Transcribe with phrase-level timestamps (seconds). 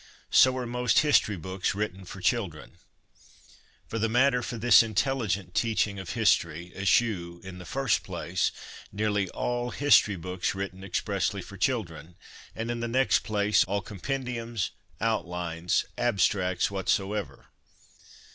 [0.31, 2.79] So are most History Books written for Chil dren.
[3.87, 8.51] For the matter for this intelligent teaching of history, eschew, in the first place,
[8.91, 12.15] nearly all history books written expressly for children;
[12.55, 17.51] and in the next place, all compendiums, outlines, abstracts whatsoever.